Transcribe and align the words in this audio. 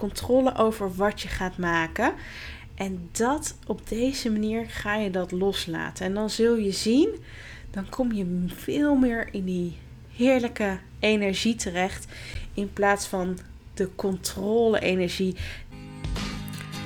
controle 0.00 0.56
over 0.56 0.94
wat 0.94 1.20
je 1.20 1.28
gaat 1.28 1.58
maken. 1.58 2.12
En 2.74 3.08
dat 3.12 3.56
op 3.66 3.88
deze 3.88 4.30
manier 4.30 4.64
ga 4.68 4.96
je 4.96 5.10
dat 5.10 5.32
loslaten. 5.32 6.06
En 6.06 6.14
dan 6.14 6.30
zul 6.30 6.56
je 6.56 6.72
zien, 6.72 7.08
dan 7.70 7.88
kom 7.88 8.12
je 8.12 8.44
veel 8.46 8.94
meer 8.94 9.28
in 9.32 9.44
die 9.44 9.76
heerlijke 10.16 10.78
energie 10.98 11.54
terecht. 11.54 12.06
In 12.54 12.72
plaats 12.72 13.06
van 13.06 13.38
de 13.74 13.88
controle-energie. 13.94 15.36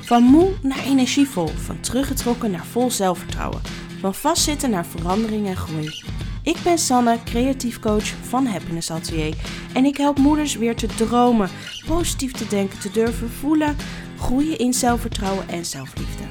Van 0.01 0.23
moe 0.23 0.53
naar 0.63 0.85
energievol, 0.85 1.47
van 1.47 1.81
teruggetrokken 1.81 2.51
naar 2.51 2.67
vol 2.67 2.91
zelfvertrouwen, 2.91 3.61
van 4.01 4.15
vastzitten 4.15 4.71
naar 4.71 4.87
verandering 4.87 5.47
en 5.47 5.57
groei. 5.57 6.03
Ik 6.45 6.57
ben 6.65 6.79
Sanne, 6.79 7.19
creatief 7.25 7.79
coach 7.79 8.07
van 8.07 8.47
Happiness 8.47 8.91
Atelier 8.91 9.35
en 9.75 9.85
ik 9.85 9.97
help 9.97 10.19
moeders 10.19 10.57
weer 10.57 10.77
te 10.77 10.87
dromen, 10.87 11.49
positief 11.87 12.33
te 12.33 12.47
denken, 12.47 12.81
te 12.81 12.91
durven 12.91 13.31
voelen, 13.31 13.77
groeien 14.19 14.59
in 14.59 14.73
zelfvertrouwen 14.73 15.49
en 15.49 15.65
zelfliefde. 15.65 16.23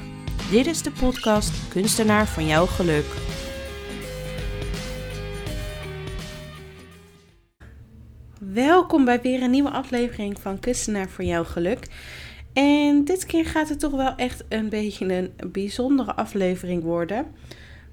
Dit 0.50 0.66
is 0.66 0.82
de 0.82 0.90
podcast 0.90 1.68
Kunstenaar 1.68 2.26
van 2.26 2.46
jouw 2.46 2.66
geluk. 2.66 3.04
Welkom 8.38 9.04
bij 9.04 9.20
weer 9.20 9.42
een 9.42 9.50
nieuwe 9.50 9.70
aflevering 9.70 10.40
van 10.40 10.60
Kunstenaar 10.60 11.08
voor 11.08 11.24
jouw 11.24 11.44
geluk. 11.44 11.86
En 12.52 13.04
dit 13.04 13.26
keer 13.26 13.46
gaat 13.46 13.68
het 13.68 13.80
toch 13.80 13.92
wel 13.92 14.14
echt 14.16 14.44
een 14.48 14.68
beetje 14.68 15.14
een 15.14 15.52
bijzondere 15.52 16.14
aflevering 16.14 16.82
worden. 16.82 17.26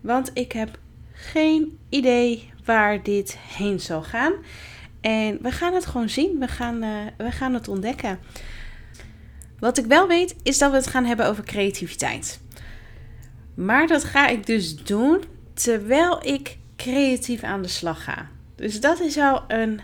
Want 0.01 0.31
ik 0.33 0.51
heb 0.51 0.79
geen 1.21 1.77
idee 1.89 2.51
waar 2.65 3.03
dit 3.03 3.37
heen 3.37 3.79
zal 3.79 4.03
gaan. 4.03 4.33
En 5.01 5.37
we 5.41 5.51
gaan 5.51 5.73
het 5.73 5.85
gewoon 5.85 6.09
zien. 6.09 6.39
We 6.39 6.47
gaan, 6.47 6.83
uh, 6.83 6.89
we 7.17 7.31
gaan 7.31 7.53
het 7.53 7.67
ontdekken. 7.67 8.19
Wat 9.59 9.77
ik 9.77 9.85
wel 9.85 10.07
weet 10.07 10.35
is 10.43 10.57
dat 10.57 10.71
we 10.71 10.77
het 10.77 10.87
gaan 10.87 11.05
hebben 11.05 11.25
over 11.25 11.43
creativiteit. 11.43 12.41
Maar 13.53 13.87
dat 13.87 14.03
ga 14.03 14.27
ik 14.27 14.45
dus 14.45 14.83
doen 14.83 15.23
terwijl 15.53 16.25
ik 16.27 16.57
creatief 16.75 17.43
aan 17.43 17.61
de 17.61 17.67
slag 17.67 18.03
ga. 18.03 18.29
Dus 18.55 18.81
dat 18.81 18.99
is 18.99 19.15
wel 19.15 19.43
een 19.47 19.79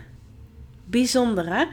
bijzondere. 0.84 1.68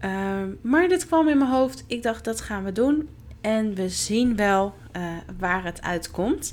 Uh, 0.00 0.42
maar 0.60 0.88
dit 0.88 1.06
kwam 1.06 1.28
in 1.28 1.38
mijn 1.38 1.50
hoofd. 1.50 1.84
Ik 1.86 2.02
dacht 2.02 2.24
dat 2.24 2.40
gaan 2.40 2.64
we 2.64 2.72
doen. 2.72 3.08
En 3.40 3.74
we 3.74 3.88
zien 3.88 4.36
wel 4.36 4.74
uh, 4.96 5.02
waar 5.38 5.64
het 5.64 5.82
uitkomt. 5.82 6.50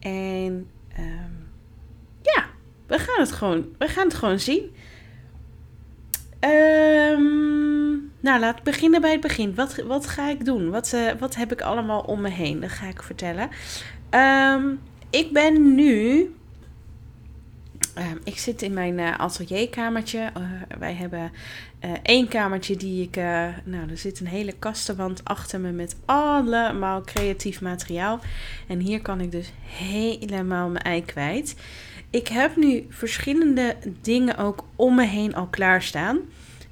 En 0.00 0.66
uh, 0.98 1.04
ja, 2.24 2.44
we 2.86 2.98
gaan 2.98 3.20
het 3.20 3.32
gewoon, 3.32 3.66
we 3.78 3.88
gaan 3.88 4.04
het 4.04 4.14
gewoon 4.14 4.40
zien. 4.40 4.74
Um, 6.40 8.12
nou, 8.20 8.40
laat 8.40 8.62
beginnen 8.62 9.00
bij 9.00 9.12
het 9.12 9.20
begin. 9.20 9.54
Wat, 9.54 9.76
wat 9.76 10.06
ga 10.06 10.28
ik 10.28 10.44
doen? 10.44 10.70
Wat, 10.70 10.92
uh, 10.94 11.10
wat 11.18 11.34
heb 11.34 11.52
ik 11.52 11.60
allemaal 11.60 12.00
om 12.00 12.20
me 12.20 12.28
heen? 12.28 12.60
Dat 12.60 12.70
ga 12.70 12.86
ik 12.86 13.02
vertellen. 13.02 13.48
Um, 14.10 14.80
ik 15.10 15.32
ben 15.32 15.74
nu. 15.74 16.30
Uh, 17.98 18.04
ik 18.24 18.38
zit 18.38 18.62
in 18.62 18.72
mijn 18.72 18.98
uh, 18.98 19.14
atelierkamertje. 19.18 20.32
Uh, 20.38 20.42
wij 20.78 20.94
hebben 20.94 21.32
één 22.02 22.28
kamertje 22.28 22.76
die 22.76 23.02
ik. 23.02 23.16
nou, 23.64 23.90
er 23.90 23.98
zit 23.98 24.20
een 24.20 24.26
hele 24.26 24.52
kastenwand 24.52 25.24
achter 25.24 25.60
me 25.60 25.70
met 25.70 25.96
allemaal 26.04 27.02
creatief 27.02 27.60
materiaal. 27.60 28.20
En 28.68 28.78
hier 28.78 29.02
kan 29.02 29.20
ik 29.20 29.30
dus 29.30 29.52
helemaal 29.64 30.68
mijn 30.68 30.84
ei 30.84 31.04
kwijt. 31.04 31.54
Ik 32.10 32.28
heb 32.28 32.56
nu 32.56 32.86
verschillende 32.88 33.76
dingen 34.00 34.36
ook 34.36 34.64
om 34.76 34.94
me 34.94 35.06
heen 35.06 35.34
al 35.34 35.46
klaarstaan. 35.46 36.18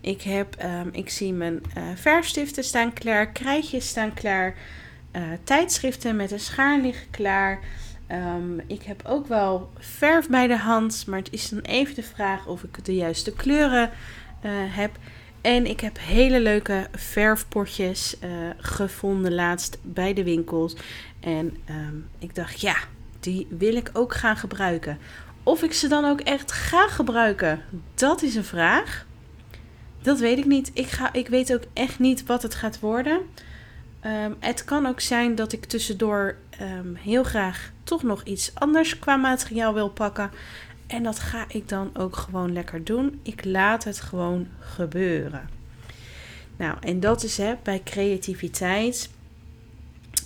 Ik, 0.01 0.23
heb, 0.23 0.65
um, 0.65 0.89
ik 0.93 1.11
zie 1.11 1.33
mijn 1.33 1.63
verfstiften 1.95 2.65
staan 2.65 2.93
klaar, 2.93 3.27
krijtjes 3.33 3.89
staan 3.89 4.15
klaar, 4.15 4.55
tijdschriften 5.45 6.17
met 6.17 6.31
een 6.31 6.41
schaar 6.41 6.81
liggen 6.81 7.11
klaar. 7.11 7.61
Um, 8.11 8.61
ik 8.67 8.83
heb 8.83 9.03
ook 9.07 9.27
wel 9.27 9.71
verf 9.79 10.29
bij 10.29 10.47
de 10.47 10.57
hand, 10.57 11.05
maar 11.07 11.19
het 11.19 11.33
is 11.33 11.49
dan 11.49 11.61
even 11.61 11.95
de 11.95 12.03
vraag 12.03 12.47
of 12.47 12.63
ik 12.63 12.85
de 12.85 12.95
juiste 12.95 13.33
kleuren 13.33 13.91
uh, 14.45 14.51
heb. 14.53 14.91
En 15.41 15.67
ik 15.67 15.81
heb 15.81 15.99
hele 16.01 16.41
leuke 16.41 16.89
verfpotjes 16.93 18.17
gevonden 18.57 19.35
laatst 19.35 19.79
bij 19.83 20.13
de 20.13 20.25
winkels. 20.25 20.77
En 21.21 21.57
um, 21.71 22.09
ik 22.19 22.35
dacht, 22.35 22.61
ja, 22.61 22.77
die 23.21 23.47
wil 23.51 23.77
ik 23.77 23.91
ook 23.93 24.15
gaan 24.15 24.37
gebruiken. 24.37 24.99
Of 25.43 25.63
ik 25.63 25.73
ze 25.73 25.89
dan 25.89 26.05
ook 26.05 26.21
echt 26.21 26.53
ga 26.53 26.89
gebruiken, 26.89 27.61
dat 27.95 28.23
is 28.23 28.35
een 28.35 28.45
vraag. 28.45 29.07
Dat 30.03 30.19
weet 30.19 30.39
ik 30.39 30.45
niet. 30.45 30.71
Ik, 30.75 30.87
ga, 30.87 31.13
ik 31.13 31.29
weet 31.29 31.55
ook 31.55 31.63
echt 31.73 31.99
niet 31.99 32.27
wat 32.27 32.43
het 32.43 32.55
gaat 32.55 32.81
worden. 32.81 33.21
Um, 34.07 34.37
het 34.39 34.65
kan 34.65 34.87
ook 34.87 35.01
zijn 35.01 35.35
dat 35.35 35.53
ik 35.53 35.65
tussendoor 35.65 36.37
um, 36.61 36.95
heel 36.95 37.23
graag 37.23 37.73
toch 37.85 38.03
nog 38.03 38.23
iets 38.23 38.51
anders 38.55 38.99
qua 38.99 39.17
materiaal 39.17 39.75
wil 39.75 39.89
pakken. 39.89 40.31
En 40.87 41.03
dat 41.03 41.19
ga 41.19 41.45
ik 41.49 41.69
dan 41.69 41.91
ook 41.97 42.17
gewoon 42.17 42.53
lekker 42.53 42.85
doen. 42.85 43.21
Ik 43.23 43.45
laat 43.45 43.85
het 43.85 44.01
gewoon 44.01 44.49
gebeuren. 44.59 45.49
Nou, 46.57 46.77
en 46.81 47.01
dat 47.01 47.23
is 47.23 47.37
hè, 47.37 47.55
bij 47.63 47.81
creativiteit. 47.85 49.11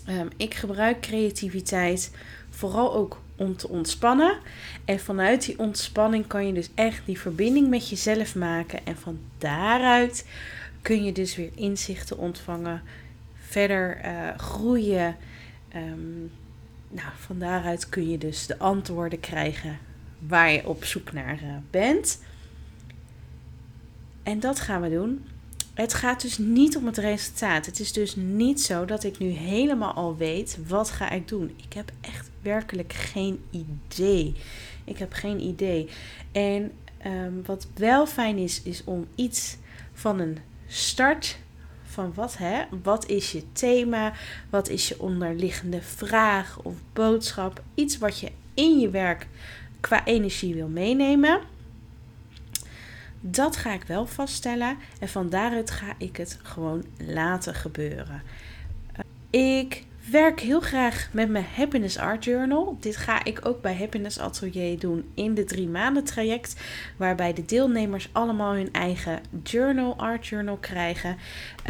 Um, 0.09 0.29
ik 0.37 0.55
gebruik 0.55 1.01
creativiteit 1.01 2.11
vooral 2.51 2.95
ook 2.95 3.21
om 3.37 3.57
te 3.57 3.69
ontspannen. 3.69 4.39
En 4.85 5.01
vanuit 5.01 5.45
die 5.47 5.59
ontspanning 5.59 6.27
kan 6.27 6.47
je 6.47 6.53
dus 6.53 6.71
echt 6.75 7.03
die 7.05 7.21
verbinding 7.21 7.69
met 7.69 7.89
jezelf 7.89 8.35
maken. 8.35 8.87
En 8.87 8.97
van 8.97 9.19
daaruit 9.39 10.27
kun 10.83 11.05
je 11.05 11.13
dus 11.13 11.37
weer 11.37 11.51
inzichten 11.55 12.19
ontvangen, 12.19 12.83
verder 13.57 14.01
uh, 14.05 14.39
groeien. 14.39 15.17
Um, 15.77 16.33
nou, 16.89 17.09
van 17.19 17.39
daaruit 17.39 17.89
kun 17.89 18.11
je 18.11 18.19
dus 18.19 18.47
de 18.47 18.59
antwoorden 18.59 19.21
krijgen 19.21 19.79
waar 20.19 20.53
je 20.53 20.69
op 20.69 20.85
zoek 20.85 21.13
naar 21.13 21.41
uh, 21.43 21.57
bent. 21.71 22.23
En 24.23 24.41
dat 24.41 24.61
gaan 24.61 24.81
we 24.81 24.91
doen. 24.91 25.25
Het 25.75 25.95
gaat 25.95 26.21
dus 26.21 26.39
niet 26.39 26.77
om 26.77 26.87
het 26.87 26.99
resultaat. 26.99 27.67
Het 27.67 27.81
is 27.81 27.93
dus 27.93 28.17
niet 28.17 28.61
zo 28.61 28.85
dat 28.85 29.05
ik 29.05 29.19
nu 29.19 29.29
helemaal 29.29 29.93
al 29.93 30.17
weet 30.17 30.59
wat 30.67 30.91
ga 30.91 31.11
ik 31.11 31.29
doen. 31.29 31.55
Ik 31.57 31.73
heb 31.73 31.93
echt 32.01 32.31
werkelijk 32.43 32.93
geen 32.93 33.45
idee. 33.51 34.35
Ik 34.85 34.99
heb 34.99 35.13
geen 35.13 35.41
idee. 35.41 35.89
En 36.33 36.73
um, 37.07 37.43
wat 37.45 37.67
wel 37.75 38.07
fijn 38.07 38.37
is, 38.37 38.63
is 38.63 38.85
om 38.85 39.07
iets 39.15 39.57
van 39.93 40.19
een 40.19 40.39
start 40.67 41.39
van 41.87 42.13
wat, 42.15 42.37
hè? 42.37 42.65
Wat 42.83 43.07
is 43.07 43.33
je 43.33 43.53
thema? 43.53 44.13
Wat 44.51 44.69
is 44.69 44.89
je 44.89 45.01
onderliggende 45.01 45.83
vraag 45.83 46.59
of 46.63 46.75
boodschap? 46.93 47.63
Iets 47.75 47.99
wat 47.99 48.19
je 48.19 48.31
in 48.55 48.79
je 48.79 48.91
werk 48.91 49.27
qua 49.81 50.05
energie 50.05 50.55
wil 50.55 50.69
meenemen. 50.69 51.41
Dat 53.21 53.57
ga 53.57 53.73
ik 53.73 53.83
wel 53.83 54.07
vaststellen 54.07 54.77
en 55.01 55.09
van 55.09 55.29
daaruit 55.29 55.71
ga 55.71 55.95
ik 55.99 56.17
het 56.17 56.39
gewoon 56.43 56.85
laten 56.99 57.55
gebeuren. 57.55 58.23
Ik 59.31 59.85
werk 60.11 60.41
heel 60.41 60.61
graag 60.61 61.09
met 61.13 61.29
mijn 61.29 61.47
Happiness 61.55 61.99
Art 61.99 62.25
Journal. 62.25 62.77
Dit 62.81 62.97
ga 62.97 63.25
ik 63.25 63.47
ook 63.47 63.63
bij 63.63 63.77
Happiness 63.77 64.19
Atelier 64.19 64.79
doen 64.79 65.11
in 65.15 65.35
de 65.35 65.45
drie 65.45 65.69
maanden 65.69 66.05
traject. 66.05 66.57
Waarbij 66.97 67.33
de 67.33 67.45
deelnemers 67.45 68.09
allemaal 68.13 68.55
hun 68.55 68.73
eigen 68.73 69.21
journal, 69.43 69.97
art 69.97 70.27
journal 70.27 70.57
krijgen. 70.57 71.17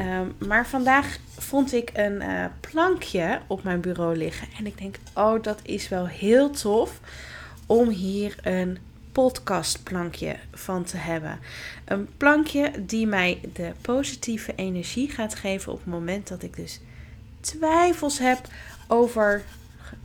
Um, 0.00 0.48
maar 0.48 0.66
vandaag 0.66 1.18
vond 1.38 1.72
ik 1.72 1.90
een 1.94 2.22
uh, 2.22 2.44
plankje 2.60 3.40
op 3.46 3.62
mijn 3.62 3.80
bureau 3.80 4.16
liggen. 4.16 4.48
En 4.58 4.66
ik 4.66 4.78
denk, 4.78 4.96
oh 5.14 5.42
dat 5.42 5.60
is 5.62 5.88
wel 5.88 6.06
heel 6.06 6.50
tof 6.50 7.00
om 7.66 7.88
hier 7.88 8.36
een 8.42 8.78
podcastplankje 9.12 10.36
van 10.52 10.84
te 10.84 10.96
hebben. 10.96 11.38
Een 11.84 12.08
plankje 12.16 12.70
die 12.86 13.06
mij 13.06 13.40
de 13.52 13.72
positieve 13.80 14.52
energie 14.56 15.10
gaat 15.10 15.34
geven 15.34 15.72
op 15.72 15.78
het 15.78 15.86
moment 15.86 16.28
dat 16.28 16.42
ik 16.42 16.56
dus 16.56 16.80
twijfels 17.46 18.18
heb 18.18 18.48
over, 18.86 19.42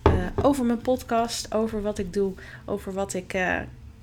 uh, 0.08 0.14
over 0.42 0.66
mijn 0.66 0.82
podcast, 0.82 1.54
over 1.54 1.82
wat 1.82 1.98
ik 1.98 2.14
doe, 2.14 2.34
over 2.66 2.94
wat 2.94 3.14
ik 3.14 3.34
uh, 3.34 3.60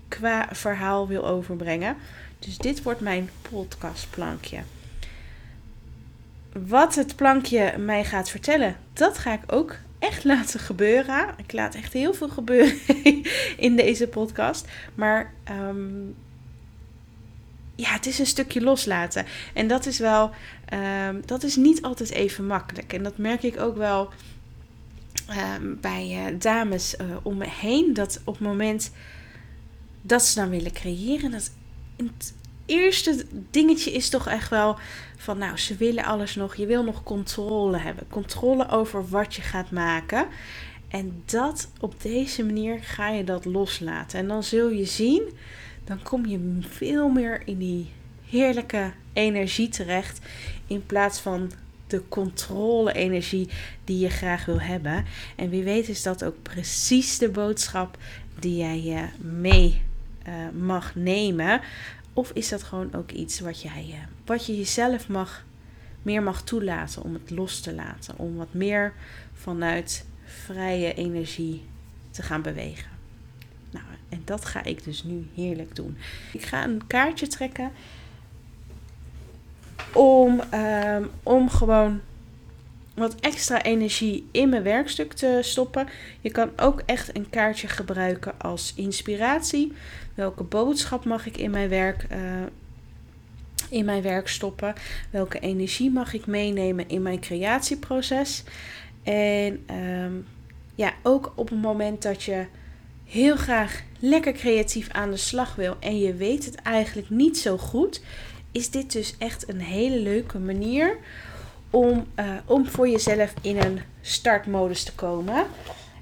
qua 0.09 0.49
verhaal 0.53 1.09
wil 1.09 1.27
overbrengen. 1.27 1.97
Dus 2.39 2.59
dit 2.59 2.83
wordt 2.83 3.01
mijn 3.01 3.31
podcastplankje. 3.51 4.59
Wat 6.53 6.95
het 6.95 7.17
plankje 7.17 7.79
mij 7.79 8.05
gaat 8.05 8.31
vertellen, 8.31 8.77
dat 8.93 9.19
ga 9.19 9.33
ik 9.33 9.53
ook 9.53 9.77
echt 9.99 10.25
laten 10.35 10.61
gebeuren. 10.61 11.35
Ik 11.37 11.53
laat 11.53 11.75
echt 11.75 11.93
heel 11.93 12.15
veel 12.15 12.29
gebeuren 12.29 12.79
in 13.67 13.77
deze 13.77 14.09
podcast. 14.09 14.69
Maar 14.95 15.33
um, 15.51 16.15
ja, 17.79 17.93
het 17.93 18.07
is 18.07 18.19
een 18.19 18.27
stukje 18.27 18.61
loslaten. 18.61 19.27
En 19.55 19.69
dat 19.69 19.87
is 19.87 19.99
wel, 19.99 20.31
um, 21.09 21.23
dat 21.27 21.43
is 21.43 21.57
niet 21.57 21.83
altijd 21.83 22.11
even 22.11 22.47
makkelijk. 22.47 22.93
En 22.93 23.03
dat 23.03 23.19
merk 23.19 23.43
ik 23.43 23.61
ook 23.61 23.77
wel 23.77 24.09
um, 25.61 25.79
bij 25.81 26.33
uh, 26.33 26.41
dames 26.41 26.95
uh, 27.01 27.17
om 27.23 27.37
me 27.37 27.49
heen. 27.49 27.95
Dat 27.95 28.21
op 28.25 28.35
het 28.35 28.47
moment 28.47 28.91
dat 30.03 30.23
ze 30.25 30.35
dan 30.35 30.51
willen 30.51 30.73
creëren, 30.73 31.31
dat 31.31 31.51
eerste 32.67 33.25
dingetje 33.51 33.93
is 33.93 34.09
toch 34.09 34.27
echt 34.29 34.49
wel 34.49 34.79
van, 35.17 35.39
nou, 35.39 35.57
ze 35.57 35.77
willen 35.77 36.05
alles 36.05 36.35
nog. 36.35 36.57
Je 36.57 36.67
wil 36.67 36.85
nog 36.85 37.03
controle 37.03 37.79
hebben. 37.79 38.07
Controle 38.09 38.69
over 38.69 39.09
wat 39.09 39.35
je 39.35 39.43
gaat 39.43 39.71
maken. 39.71 40.27
En 40.89 41.23
dat 41.25 41.71
op 41.81 42.03
deze 42.03 42.45
manier 42.45 42.79
ga 42.83 43.09
je 43.09 43.25
dat 43.25 43.45
loslaten. 43.45 44.19
En 44.19 44.29
dan 44.29 44.43
zul 44.43 44.69
je 44.69 44.85
zien, 44.85 45.23
dan 45.89 46.03
kom 46.03 46.27
je 46.27 46.57
veel 46.61 47.09
meer 47.09 47.43
in 47.45 47.59
die 47.59 47.91
heerlijke 48.25 48.93
energie 49.13 49.69
terecht. 49.69 50.21
In 50.67 50.87
plaats 50.87 51.21
van 51.21 51.51
de 51.87 52.03
controle-energie 52.09 53.49
die 53.85 53.99
je 53.99 54.11
graag 54.11 54.45
wil 54.45 54.61
hebben. 54.61 55.05
En 55.37 55.51
wie 55.51 55.63
weet 55.63 55.89
is 55.89 56.03
dat 56.03 56.25
ook 56.25 56.43
precies 56.43 57.19
de 57.19 57.29
boodschap 57.29 57.99
die 58.39 58.57
jij 58.57 58.83
uh, 58.85 59.31
mee 59.33 59.83
uh, 60.29 60.35
mag 60.63 60.95
nemen. 60.95 61.61
Of 62.13 62.31
is 62.31 62.49
dat 62.49 62.63
gewoon 62.63 62.95
ook 62.95 63.11
iets 63.11 63.41
wat, 63.41 63.63
jij, 63.63 63.87
uh, 63.89 63.95
wat 64.25 64.47
je 64.47 64.57
jezelf 64.57 65.09
mag, 65.09 65.45
meer 66.03 66.23
mag 66.23 66.43
toelaten 66.43 67.03
om 67.03 67.15
het 67.15 67.31
los 67.31 67.61
te 67.61 67.75
laten. 67.75 68.19
Om 68.19 68.37
wat 68.37 68.53
meer 68.53 68.93
vanuit 69.33 70.07
vrije 70.25 70.95
energie 70.95 71.65
te 72.11 72.23
gaan 72.23 72.43
bewegen. 72.43 72.98
Dat 74.29 74.45
ga 74.45 74.65
ik 74.65 74.85
dus 74.85 75.03
nu 75.03 75.27
heerlijk 75.35 75.77
doen. 75.77 75.97
Ik 76.33 76.43
ga 76.43 76.65
een 76.65 76.87
kaartje 76.87 77.27
trekken 77.27 77.71
om, 79.93 80.41
um, 80.55 81.11
om 81.23 81.51
gewoon 81.51 82.01
wat 82.95 83.15
extra 83.21 83.63
energie 83.63 84.29
in 84.31 84.49
mijn 84.49 84.63
werkstuk 84.63 85.13
te 85.13 85.39
stoppen. 85.43 85.89
Je 86.21 86.31
kan 86.31 86.51
ook 86.57 86.83
echt 86.87 87.17
een 87.17 87.31
kaartje 87.31 87.69
gebruiken 87.69 88.41
als 88.41 88.73
inspiratie. 88.77 89.73
Welke 90.15 90.43
boodschap 90.43 91.05
mag 91.05 91.27
ik 91.27 91.37
in 91.37 91.51
mijn 91.51 91.69
werk, 91.69 92.07
uh, 92.13 92.19
in 93.71 93.85
mijn 93.85 94.03
werk 94.03 94.29
stoppen? 94.29 94.75
Welke 95.11 95.39
energie 95.39 95.91
mag 95.91 96.13
ik 96.13 96.27
meenemen 96.27 96.89
in 96.89 97.03
mijn 97.03 97.21
creatieproces? 97.21 98.45
En 99.03 99.65
um, 99.77 100.27
ja, 100.75 100.93
ook 101.03 101.33
op 101.35 101.49
het 101.49 101.61
moment 101.61 102.03
dat 102.03 102.23
je 102.23 102.47
heel 103.05 103.37
graag 103.37 103.83
lekker 103.99 104.33
creatief 104.33 104.89
aan 104.89 105.11
de 105.11 105.17
slag 105.17 105.55
wil 105.55 105.77
en 105.81 105.99
je 105.99 106.15
weet 106.15 106.45
het 106.45 106.55
eigenlijk 106.55 107.11
niet 107.11 107.39
zo 107.39 107.59
goed, 107.59 108.01
is 108.53 108.71
dit 108.71 108.93
dus 108.93 109.15
echt 109.19 109.49
een 109.49 109.61
hele 109.61 109.99
leuke 109.99 110.39
manier 110.39 110.97
om, 111.71 112.07
uh, 112.17 112.27
om 112.45 112.67
voor 112.67 112.89
jezelf 112.89 113.35
in 113.41 113.59
een 113.59 113.81
startmodus 114.01 114.83
te 114.83 114.93
komen. 114.93 115.47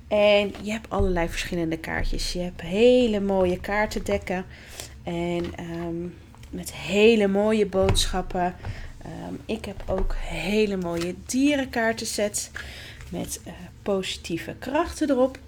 En 0.08 0.54
je 0.62 0.72
hebt 0.72 0.90
allerlei 0.90 1.28
verschillende 1.28 1.78
kaartjes. 1.78 2.32
Je 2.32 2.38
hebt 2.38 2.60
hele 2.60 3.20
mooie 3.20 3.60
kaartendekken. 3.60 4.44
En 5.02 5.44
um, 5.60 6.14
met 6.50 6.72
hele 6.72 7.26
mooie 7.26 7.66
boodschappen. 7.66 8.54
Um, 9.28 9.40
ik 9.46 9.64
heb 9.64 9.82
ook 9.86 10.14
hele 10.18 10.76
mooie 10.76 11.14
dierenkaartensets. 11.26 12.50
Met 13.08 13.40
uh, 13.46 13.52
positieve 13.82 14.54
krachten 14.58 15.10
erop. 15.10 15.38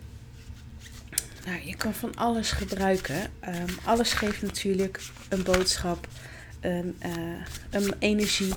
Nou, 1.48 1.60
je 1.64 1.76
kan 1.76 1.94
van 1.94 2.14
alles 2.14 2.50
gebruiken. 2.50 3.16
Um, 3.48 3.78
alles 3.84 4.12
geeft 4.12 4.42
natuurlijk 4.42 5.00
een 5.28 5.42
boodschap 5.42 6.08
een, 6.60 6.96
uh, 7.06 7.44
een 7.70 7.94
energie 7.98 8.52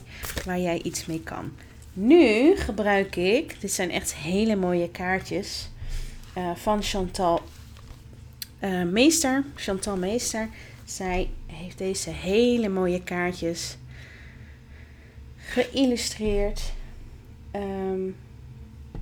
waar 0.46 0.60
jij 0.60 0.82
iets 0.82 1.06
mee 1.06 1.22
kan. 1.24 1.52
Nu 1.94 2.56
gebruik 2.56 3.16
ik, 3.16 3.62
dit 3.62 3.72
zijn 3.72 3.92
echt 3.92 4.16
hele 4.16 4.56
mooie 4.56 4.90
kaartjes 4.90 5.70
uh, 6.38 6.56
van 6.56 6.84
Chantal 6.84 7.42
uh, 8.64 8.84
Meester. 8.84 9.44
Chantal 9.56 9.98
Meester. 9.98 10.50
Zij 10.86 11.30
heeft 11.46 11.78
deze 11.78 12.10
hele 12.10 12.70
mooie 12.70 13.04
kaartjes 13.04 13.78
geïllustreerd. 15.38 16.62
Um, 17.56 18.16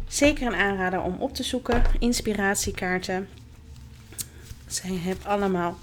zeker 0.07 0.47
een 0.47 0.59
aanrader 0.59 1.01
om 1.01 1.15
op 1.19 1.33
te 1.33 1.43
zoeken. 1.43 1.83
Inspiratiekaarten. 1.99 3.27
Zij 4.73 4.89
heeft 4.89 5.25
allemaal 5.25 5.77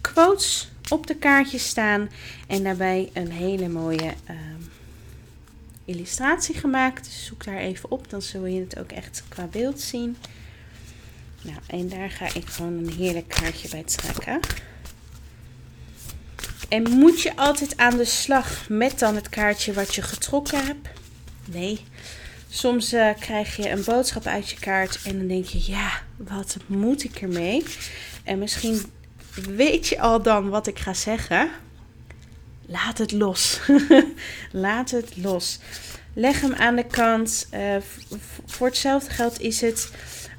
quotes 0.00 0.70
op 0.88 1.06
de 1.06 1.16
kaartjes 1.16 1.68
staan. 1.68 2.10
En 2.46 2.62
daarbij 2.62 3.10
een 3.12 3.30
hele 3.30 3.68
mooie 3.68 4.14
uh, 4.30 4.36
illustratie 5.84 6.54
gemaakt. 6.54 7.04
Dus 7.04 7.24
zoek 7.24 7.44
daar 7.44 7.58
even 7.58 7.90
op, 7.90 8.10
dan 8.10 8.22
zul 8.22 8.46
je 8.46 8.60
het 8.60 8.78
ook 8.78 8.90
echt 8.90 9.22
qua 9.28 9.44
beeld 9.44 9.80
zien. 9.80 10.16
Nou, 11.42 11.58
en 11.66 11.88
daar 11.88 12.10
ga 12.10 12.26
ik 12.34 12.46
gewoon 12.46 12.72
een 12.72 12.92
heerlijk 12.92 13.28
kaartje 13.28 13.68
bij 13.68 13.82
trekken. 13.82 14.40
En 16.68 16.90
moet 16.90 17.22
je 17.22 17.36
altijd 17.36 17.76
aan 17.76 17.96
de 17.96 18.04
slag 18.04 18.68
met 18.68 18.98
dan 18.98 19.14
het 19.14 19.28
kaartje 19.28 19.72
wat 19.72 19.94
je 19.94 20.02
getrokken 20.02 20.66
hebt? 20.66 20.88
Nee. 21.44 21.84
Soms 22.52 22.92
uh, 22.92 23.10
krijg 23.20 23.56
je 23.56 23.70
een 23.70 23.84
boodschap 23.84 24.26
uit 24.26 24.50
je 24.50 24.58
kaart 24.58 25.00
en 25.04 25.18
dan 25.18 25.26
denk 25.26 25.44
je, 25.44 25.70
ja, 25.72 25.90
wat 26.16 26.56
moet 26.66 27.04
ik 27.04 27.20
ermee? 27.20 27.64
En 28.24 28.38
misschien 28.38 28.80
weet 29.34 29.86
je 29.86 30.00
al 30.00 30.22
dan 30.22 30.48
wat 30.48 30.66
ik 30.66 30.78
ga 30.78 30.94
zeggen? 30.94 31.50
Laat 32.66 32.98
het 32.98 33.12
los. 33.12 33.60
Laat 34.52 34.90
het 34.90 35.16
los. 35.16 35.58
Leg 36.14 36.40
hem 36.40 36.52
aan 36.52 36.76
de 36.76 36.86
kant. 36.86 37.48
Uh, 37.54 37.76
voor 38.46 38.66
hetzelfde 38.66 39.10
geld 39.10 39.40
is 39.40 39.60
het 39.60 39.92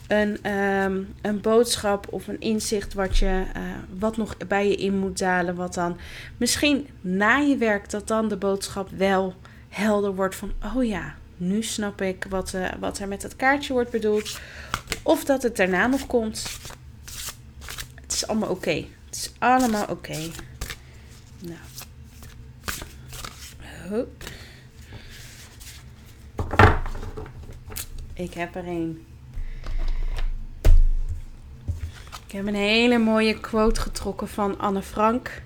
een, 0.08 0.52
um, 0.52 1.14
een 1.22 1.42
boodschap 1.42 2.08
of 2.10 2.28
een 2.28 2.40
inzicht 2.40 2.94
wat, 2.94 3.18
je, 3.18 3.44
uh, 3.58 3.62
wat 4.00 4.18
nog 4.18 4.38
bij 4.48 4.68
je 4.68 4.76
in 4.76 5.00
moet 5.00 5.18
dalen. 5.18 5.56
Wat 5.56 5.74
dan 5.74 5.98
misschien 6.38 6.88
na 7.02 7.38
je 7.38 7.58
werk, 7.58 7.90
dat 7.90 8.08
dan 8.08 8.28
de 8.28 8.38
boodschap 8.38 8.90
wel 8.90 9.36
helder 9.70 10.16
wordt 10.16 10.36
van: 10.36 10.52
oh 10.76 10.84
ja, 10.84 11.16
nu 11.42 11.64
snap 11.64 12.02
ik 12.02 12.26
wat, 12.30 12.54
uh, 12.56 12.70
wat 12.80 13.00
er 13.00 13.08
met 13.08 13.24
het 13.24 13.36
kaartje 13.36 13.74
wordt 13.74 13.92
bedoeld. 13.92 14.40
Of 15.04 15.24
dat 15.24 15.44
het 15.44 15.56
daarna 15.56 15.88
nog 15.88 16.08
komt 16.08 16.44
is 18.22 18.28
allemaal 18.28 18.50
oké. 18.50 18.86
Het 19.06 19.16
is 19.16 19.32
allemaal 19.40 19.86
oké. 19.86 20.18
Nou. 21.40 21.58
Ik 28.14 28.34
heb 28.34 28.56
er 28.56 28.68
een. 28.68 29.06
Ik 32.26 32.32
heb 32.38 32.48
een 32.48 32.56
hele 32.56 32.98
mooie 32.98 33.40
quote 33.40 33.82
getrokken 33.82 34.28
van 34.28 34.60
Anne 34.60 34.82
Frank. 34.82 35.42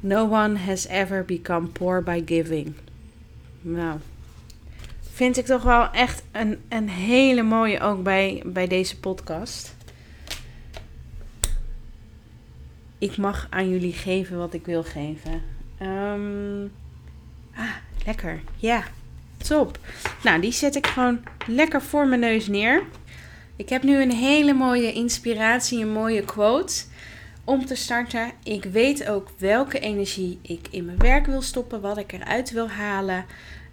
No 0.00 0.30
one 0.30 0.58
has 0.58 0.86
ever 0.86 1.24
become 1.24 1.66
poor 1.66 2.02
by 2.02 2.22
giving. 2.26 2.74
Nou, 3.60 3.98
vind 5.12 5.36
ik 5.36 5.46
toch 5.46 5.62
wel 5.62 5.90
echt 5.90 6.22
een, 6.32 6.60
een 6.68 6.88
hele 6.88 7.42
mooie 7.42 7.80
ook 7.80 8.02
bij, 8.02 8.42
bij 8.46 8.66
deze 8.66 8.98
podcast. 8.98 9.74
ik 13.00 13.16
mag 13.16 13.46
aan 13.50 13.70
jullie 13.70 13.92
geven 13.92 14.38
wat 14.38 14.54
ik 14.54 14.66
wil 14.66 14.82
geven. 14.82 15.42
Um, 15.82 16.72
ah, 17.54 17.74
lekker. 18.06 18.40
Ja, 18.56 18.84
top. 19.36 19.78
Nou, 20.22 20.40
die 20.40 20.52
zet 20.52 20.76
ik 20.76 20.86
gewoon 20.86 21.20
lekker 21.46 21.82
voor 21.82 22.06
mijn 22.06 22.20
neus 22.20 22.46
neer. 22.46 22.82
Ik 23.56 23.68
heb 23.68 23.82
nu 23.82 24.02
een 24.02 24.12
hele 24.12 24.52
mooie 24.52 24.92
inspiratie, 24.92 25.80
een 25.80 25.92
mooie 25.92 26.24
quote 26.24 26.82
om 27.44 27.66
te 27.66 27.74
starten. 27.74 28.32
Ik 28.42 28.64
weet 28.64 29.08
ook 29.08 29.28
welke 29.38 29.78
energie 29.78 30.38
ik 30.42 30.68
in 30.70 30.84
mijn 30.84 30.98
werk 30.98 31.26
wil 31.26 31.42
stoppen, 31.42 31.80
wat 31.80 31.98
ik 31.98 32.12
eruit 32.12 32.50
wil 32.50 32.68
halen. 32.68 33.24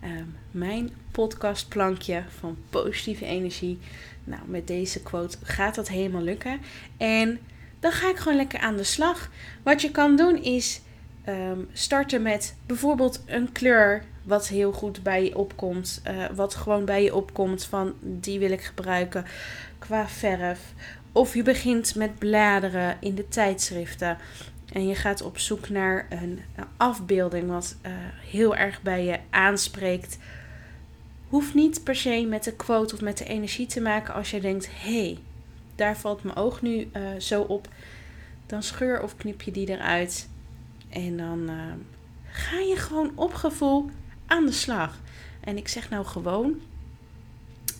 Um, 0.04 0.36
mijn 0.51 0.89
podcastplankje 1.12 2.24
van 2.39 2.58
positieve 2.70 3.25
energie. 3.25 3.80
Nou, 4.24 4.42
met 4.46 4.68
deze 4.68 5.01
quote 5.01 5.38
gaat 5.44 5.75
dat 5.75 5.88
helemaal 5.88 6.22
lukken. 6.22 6.60
En 6.98 7.39
dan 7.80 7.92
ga 7.92 8.10
ik 8.10 8.18
gewoon 8.18 8.38
lekker 8.38 8.60
aan 8.60 8.75
de 8.75 8.84
slag. 8.84 9.30
Wat 9.63 9.82
je 9.82 9.92
kan 9.92 10.16
doen 10.16 10.44
is 10.44 10.82
um, 11.27 11.68
starten 11.74 12.22
met 12.22 12.56
bijvoorbeeld 12.66 13.24
een 13.25 13.51
kleur 13.51 14.04
wat 14.24 14.48
heel 14.48 14.72
goed 14.72 15.04
bij 15.04 15.24
je 15.24 15.38
opkomt. 15.38 16.01
Uh, 16.08 16.25
wat 16.36 16.56
gewoon 16.56 16.86
bij 16.86 17.04
je 17.04 17.16
opkomt 17.16 17.66
van 17.66 17.94
die 18.01 18.39
wil 18.39 18.51
ik 18.51 18.62
gebruiken 18.62 19.25
qua 19.80 20.08
verf. 20.08 20.60
Of 21.12 21.34
je 21.34 21.44
begint 21.44 21.96
met 21.96 22.20
bladeren 22.20 22.98
in 23.00 23.16
de 23.16 23.27
tijdschriften. 23.27 24.18
En 24.74 24.88
je 24.88 24.96
gaat 24.96 25.22
op 25.22 25.38
zoek 25.38 25.70
naar 25.70 26.08
een, 26.10 26.40
afbeelding 26.78 27.50
wat 27.50 27.76
uh, 27.86 27.92
heel 28.22 28.56
erg 28.56 28.82
bij 28.82 29.06
je 29.06 29.20
aanspreekt. 29.30 30.18
Hoeft 31.28 31.54
niet 31.54 31.84
per 31.84 31.96
se 31.96 32.26
met 32.30 32.44
de 32.44 32.54
quote 32.54 32.94
of 32.94 33.02
met 33.02 33.18
de 33.18 33.26
energie 33.26 33.66
te 33.66 33.82
maken 33.82 34.14
als 34.14 34.32
je 34.32 34.42
denkt: 34.42 34.70
hé, 34.72 35.04
hey, 35.04 35.18
daar 35.76 35.98
valt 35.98 36.24
mijn 36.24 36.36
oog 36.36 36.62
nu 36.62 36.90
uh, 36.94 37.20
zo 37.20 37.42
op. 37.42 37.68
Dan 38.46 38.64
scheur 38.64 39.04
of 39.04 39.18
knip 39.18 39.42
je 39.42 39.52
die 39.52 39.70
eruit. 39.70 40.30
En 40.90 41.18
dan 41.18 41.50
uh, 41.50 41.74
ga 42.30 42.60
je 42.60 42.76
gewoon 42.76 43.12
op 43.16 43.34
gevoel 43.34 43.90
aan 44.26 44.46
de 44.46 44.52
slag. 44.52 45.00
En 45.40 45.58
ik 45.58 45.68
zeg 45.68 45.90
nou 45.90 46.06
gewoon. 46.06 46.62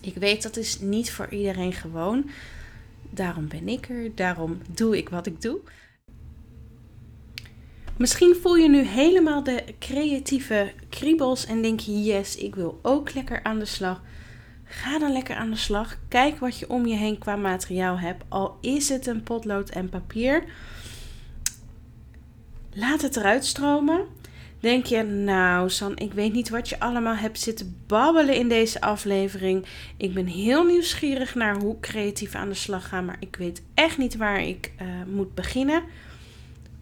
Ik 0.00 0.14
weet 0.14 0.42
dat 0.42 0.56
is 0.56 0.80
niet 0.80 1.10
voor 1.10 1.28
iedereen 1.28 1.72
gewoon. 1.72 2.30
Daarom 3.10 3.48
ben 3.48 3.68
ik 3.68 3.88
er. 3.88 4.14
Daarom 4.14 4.60
doe 4.68 4.96
ik 4.96 5.08
wat 5.08 5.26
ik 5.26 5.42
doe. 5.42 5.58
Misschien 7.98 8.36
voel 8.42 8.56
je 8.56 8.68
nu 8.68 8.82
helemaal 8.82 9.42
de 9.42 9.64
creatieve 9.78 10.72
kriebels 10.88 11.46
en 11.46 11.62
denk 11.62 11.80
je: 11.80 12.02
yes, 12.02 12.36
ik 12.36 12.54
wil 12.54 12.78
ook 12.82 13.14
lekker 13.14 13.42
aan 13.42 13.58
de 13.58 13.64
slag. 13.64 14.02
Ga 14.64 14.98
dan 14.98 15.12
lekker 15.12 15.36
aan 15.36 15.50
de 15.50 15.56
slag. 15.56 15.98
Kijk 16.08 16.38
wat 16.38 16.58
je 16.58 16.68
om 16.68 16.86
je 16.86 16.94
heen 16.94 17.18
qua 17.18 17.36
materiaal 17.36 17.98
hebt. 17.98 18.24
Al 18.28 18.58
is 18.60 18.88
het 18.88 19.06
een 19.06 19.22
potlood 19.22 19.70
en 19.70 19.88
papier. 19.88 20.44
Laat 22.72 23.02
het 23.02 23.16
eruit 23.16 23.44
stromen. 23.44 24.06
Denk 24.60 24.86
je, 24.86 25.02
nou 25.02 25.70
San, 25.70 25.96
ik 25.96 26.12
weet 26.12 26.32
niet 26.32 26.48
wat 26.48 26.68
je 26.68 26.80
allemaal 26.80 27.14
hebt 27.14 27.40
zitten 27.40 27.76
babbelen 27.86 28.34
in 28.34 28.48
deze 28.48 28.80
aflevering. 28.80 29.66
Ik 29.96 30.14
ben 30.14 30.26
heel 30.26 30.64
nieuwsgierig 30.64 31.34
naar 31.34 31.56
hoe 31.56 31.80
creatief 31.80 32.34
aan 32.34 32.48
de 32.48 32.54
slag 32.54 32.88
gaan, 32.88 33.04
maar 33.04 33.16
ik 33.20 33.36
weet 33.36 33.62
echt 33.74 33.98
niet 33.98 34.16
waar 34.16 34.42
ik 34.42 34.72
uh, 34.82 34.86
moet 35.06 35.34
beginnen. 35.34 35.82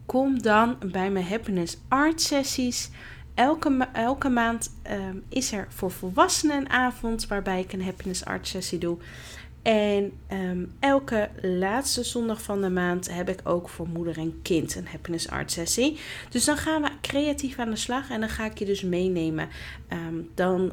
Kom 0.06 0.42
dan 0.42 0.76
bij 0.92 1.10
mijn 1.10 1.26
Happiness 1.26 1.78
Art 1.88 2.20
sessies. 2.20 2.90
Elke, 3.34 3.88
elke 3.92 4.28
maand 4.28 4.74
um, 4.90 5.24
is 5.28 5.52
er 5.52 5.66
voor 5.68 5.90
volwassenen 5.90 6.56
een 6.56 6.70
avond 6.70 7.26
waarbij 7.26 7.60
ik 7.60 7.72
een 7.72 7.84
Happiness 7.84 8.24
Art 8.24 8.48
sessie 8.48 8.78
doe. 8.78 8.98
En 9.62 10.12
um, 10.32 10.72
elke 10.80 11.30
laatste 11.42 12.04
zondag 12.04 12.42
van 12.42 12.60
de 12.60 12.70
maand 12.70 13.14
heb 13.14 13.28
ik 13.28 13.40
ook 13.44 13.68
voor 13.68 13.88
moeder 13.88 14.18
en 14.18 14.42
kind 14.42 14.74
een 14.74 14.86
happiness 14.86 15.28
art 15.28 15.52
sessie. 15.52 15.98
Dus 16.28 16.44
dan 16.44 16.56
gaan 16.56 16.82
we 16.82 16.88
creatief 17.00 17.58
aan 17.58 17.70
de 17.70 17.76
slag 17.76 18.10
en 18.10 18.20
dan 18.20 18.28
ga 18.28 18.44
ik 18.44 18.58
je 18.58 18.64
dus 18.64 18.82
meenemen. 18.82 19.48
Um, 19.92 20.30
dan 20.34 20.72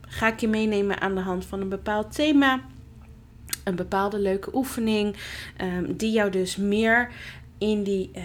ga 0.00 0.28
ik 0.28 0.40
je 0.40 0.48
meenemen 0.48 1.00
aan 1.00 1.14
de 1.14 1.20
hand 1.20 1.44
van 1.44 1.60
een 1.60 1.68
bepaald 1.68 2.14
thema. 2.14 2.60
Een 3.64 3.76
bepaalde 3.76 4.18
leuke 4.18 4.54
oefening. 4.54 5.16
Die 5.88 6.12
jou 6.12 6.30
dus 6.30 6.56
meer 6.56 7.10
in 7.58 7.82
die, 7.82 8.10
uh, 8.14 8.22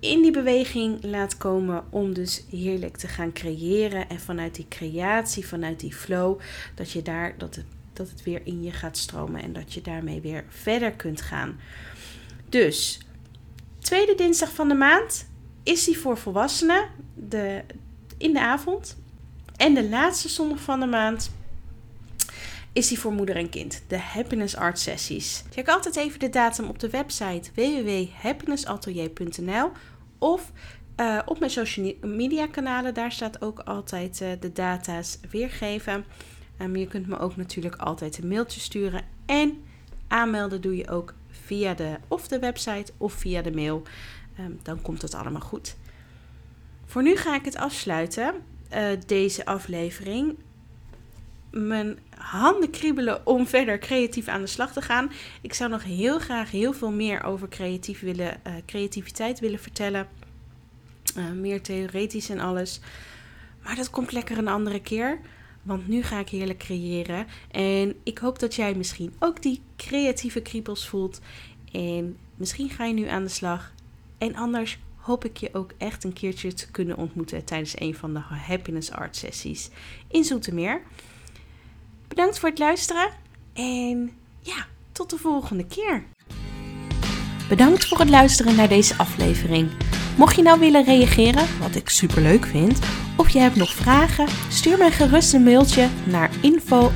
in 0.00 0.22
die 0.22 0.32
beweging 0.32 1.04
laat 1.04 1.36
komen 1.36 1.84
om 1.90 2.12
dus 2.12 2.44
heerlijk 2.50 2.96
te 2.96 3.08
gaan 3.08 3.32
creëren. 3.32 4.08
En 4.08 4.20
vanuit 4.20 4.54
die 4.54 4.66
creatie, 4.68 5.46
vanuit 5.46 5.80
die 5.80 5.94
flow, 5.94 6.40
dat 6.74 6.90
je 6.90 7.02
daar, 7.02 7.34
dat 7.38 7.54
het 7.54 7.66
dat 8.00 8.10
het 8.10 8.22
weer 8.22 8.40
in 8.44 8.62
je 8.62 8.72
gaat 8.72 8.96
stromen 8.96 9.42
en 9.42 9.52
dat 9.52 9.72
je 9.72 9.80
daarmee 9.80 10.20
weer 10.20 10.44
verder 10.48 10.92
kunt 10.92 11.20
gaan. 11.20 11.60
Dus, 12.48 13.00
tweede 13.78 14.14
dinsdag 14.14 14.54
van 14.54 14.68
de 14.68 14.74
maand 14.74 15.28
is 15.62 15.84
die 15.84 15.98
voor 15.98 16.18
volwassenen 16.18 16.88
de, 17.14 17.62
in 18.18 18.32
de 18.32 18.40
avond. 18.40 18.98
En 19.56 19.74
de 19.74 19.88
laatste 19.88 20.28
zondag 20.28 20.60
van 20.60 20.80
de 20.80 20.86
maand 20.86 21.30
is 22.72 22.88
die 22.88 22.98
voor 22.98 23.12
moeder 23.12 23.36
en 23.36 23.48
kind. 23.48 23.82
De 23.86 23.98
Happiness 23.98 24.56
Art 24.56 24.78
Sessies. 24.78 25.44
Check 25.50 25.68
altijd 25.68 25.96
even 25.96 26.18
de 26.18 26.30
datum 26.30 26.68
op 26.68 26.78
de 26.78 26.90
website 26.90 27.50
www.happinessatelier.nl 27.54 29.70
of 30.20 30.52
uh, 30.96 31.18
op 31.24 31.38
mijn 31.38 31.50
social 31.50 31.94
media 32.02 32.46
kanalen. 32.46 32.94
Daar 32.94 33.12
staat 33.12 33.42
ook 33.42 33.58
altijd 33.58 34.20
uh, 34.20 34.28
de 34.40 34.52
data's 34.52 35.18
weergeven. 35.30 36.04
Um, 36.62 36.76
je 36.76 36.86
kunt 36.86 37.06
me 37.06 37.18
ook 37.18 37.36
natuurlijk 37.36 37.76
altijd 37.76 38.18
een 38.18 38.28
mailtje 38.28 38.60
sturen. 38.60 39.02
En 39.26 39.62
aanmelden 40.08 40.60
doe 40.60 40.76
je 40.76 40.88
ook 40.88 41.14
via 41.28 41.74
de, 41.74 41.96
of 42.08 42.28
de 42.28 42.38
website 42.38 42.92
of 42.96 43.12
via 43.12 43.42
de 43.42 43.52
mail. 43.52 43.82
Um, 44.40 44.58
dan 44.62 44.82
komt 44.82 45.02
het 45.02 45.14
allemaal 45.14 45.40
goed. 45.40 45.76
Voor 46.84 47.02
nu 47.02 47.16
ga 47.16 47.34
ik 47.34 47.44
het 47.44 47.56
afsluiten, 47.56 48.34
uh, 48.74 48.86
deze 49.06 49.44
aflevering. 49.44 50.36
Mijn 51.50 51.98
handen 52.16 52.70
kriebelen 52.70 53.26
om 53.26 53.46
verder 53.46 53.78
creatief 53.78 54.28
aan 54.28 54.40
de 54.40 54.46
slag 54.46 54.72
te 54.72 54.82
gaan. 54.82 55.10
Ik 55.40 55.54
zou 55.54 55.70
nog 55.70 55.84
heel 55.84 56.18
graag 56.18 56.50
heel 56.50 56.72
veel 56.72 56.92
meer 56.92 57.24
over 57.24 57.48
creatief 57.48 58.00
willen, 58.00 58.40
uh, 58.46 58.52
creativiteit 58.66 59.40
willen 59.40 59.58
vertellen. 59.58 60.08
Uh, 61.16 61.30
meer 61.30 61.62
theoretisch 61.62 62.28
en 62.28 62.38
alles. 62.38 62.80
Maar 63.62 63.76
dat 63.76 63.90
komt 63.90 64.12
lekker 64.12 64.38
een 64.38 64.48
andere 64.48 64.80
keer. 64.80 65.18
Want 65.62 65.88
nu 65.88 66.02
ga 66.02 66.18
ik 66.18 66.28
heerlijk 66.28 66.58
creëren. 66.58 67.26
En 67.50 67.94
ik 68.02 68.18
hoop 68.18 68.38
dat 68.38 68.54
jij 68.54 68.74
misschien 68.74 69.14
ook 69.18 69.42
die 69.42 69.60
creatieve 69.76 70.40
kriebels 70.40 70.88
voelt. 70.88 71.20
En 71.72 72.16
misschien 72.36 72.70
ga 72.70 72.84
je 72.84 72.94
nu 72.94 73.06
aan 73.06 73.24
de 73.24 73.30
slag. 73.30 73.72
En 74.18 74.36
anders 74.36 74.78
hoop 74.96 75.24
ik 75.24 75.36
je 75.36 75.48
ook 75.52 75.72
echt 75.78 76.04
een 76.04 76.12
keertje 76.12 76.52
te 76.52 76.70
kunnen 76.70 76.96
ontmoeten 76.96 77.44
tijdens 77.44 77.80
een 77.80 77.94
van 77.94 78.12
de 78.14 78.18
Happiness 78.18 78.90
Art 78.90 79.16
sessies 79.16 79.70
in 80.08 80.24
Zoetermeer. 80.24 80.82
Bedankt 82.10 82.38
voor 82.38 82.48
het 82.48 82.58
luisteren. 82.58 83.08
En 83.52 84.12
ja, 84.40 84.66
tot 84.92 85.10
de 85.10 85.16
volgende 85.16 85.66
keer. 85.66 86.02
Bedankt 87.48 87.86
voor 87.86 87.98
het 87.98 88.08
luisteren 88.08 88.56
naar 88.56 88.68
deze 88.68 88.96
aflevering. 88.96 89.70
Mocht 90.16 90.36
je 90.36 90.42
nou 90.42 90.60
willen 90.60 90.84
reageren, 90.84 91.46
wat 91.60 91.74
ik 91.74 91.88
super 91.88 92.22
leuk 92.22 92.46
vind, 92.46 92.78
of 93.16 93.28
je 93.28 93.38
hebt 93.38 93.56
nog 93.56 93.72
vragen, 93.72 94.28
stuur 94.48 94.78
mij 94.78 94.90
gerust 94.90 95.32
een 95.32 95.42
mailtje 95.42 95.88
naar 96.04 96.30
info 96.40 96.90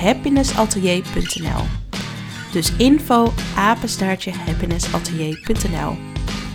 happinessatelier.nl. 0.00 1.64
Dus 2.52 2.72
info 2.76 3.32
happinessatelier.nl. 3.54 5.96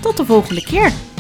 Tot 0.02 0.18
de 0.18 0.26
volgende 0.26 0.64
keer! 0.64 1.11